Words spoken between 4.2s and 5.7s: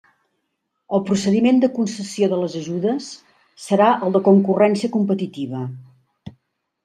concurrència competitiva.